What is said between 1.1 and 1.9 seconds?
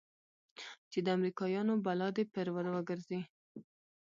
امريکايانو